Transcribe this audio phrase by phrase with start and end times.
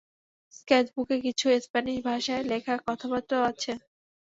[0.53, 3.71] স্কেচবুকে কিছু স্প্যানিশ ভাষায় লেখা কথাবার্তাও আছে।